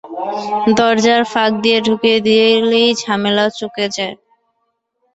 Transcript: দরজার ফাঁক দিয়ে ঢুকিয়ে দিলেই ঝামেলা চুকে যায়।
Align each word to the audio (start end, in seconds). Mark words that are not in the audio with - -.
দরজার 0.77 1.21
ফাঁক 1.31 1.51
দিয়ে 1.63 1.79
ঢুকিয়ে 1.87 2.17
দিলেই 2.25 2.89
ঝামেলা 3.01 3.45
চুকে 3.57 3.85
যায়। 3.95 4.15